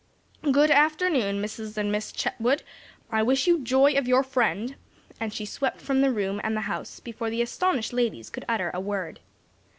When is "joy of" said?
3.59-4.07